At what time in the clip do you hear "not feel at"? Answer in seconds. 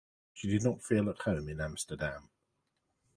0.63-1.19